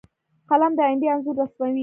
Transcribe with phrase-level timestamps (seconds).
[0.49, 1.79] فلم د آینده انځور رسموي